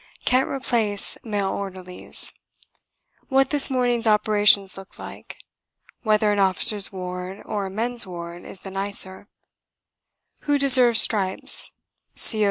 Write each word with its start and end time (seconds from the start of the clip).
's 0.01 0.25
can't 0.25 0.49
replace 0.49 1.15
Male 1.23 1.51
Orderlies; 1.51 2.33
What 3.29 3.51
this 3.51 3.69
Morning's 3.69 4.07
Operations 4.07 4.75
Looked 4.75 4.97
Like; 4.97 5.43
Whether 6.01 6.31
an 6.31 6.39
Officers' 6.39 6.91
Ward 6.91 7.43
or 7.45 7.67
a 7.67 7.69
Men's 7.69 8.07
Ward 8.07 8.43
is 8.43 8.61
the 8.61 8.71
nicer; 8.71 9.27
Who 10.45 10.57
Deserves 10.57 10.99
Stripes; 10.99 11.71
C.O.' 12.15 12.39